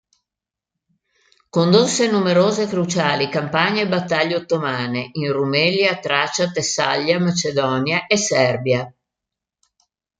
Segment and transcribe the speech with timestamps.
[1.51, 8.91] Condusse numerose cruciali campagne e battaglie ottomane in Rumelia, Tracia, Tessaglia, Macedonia e Serbia.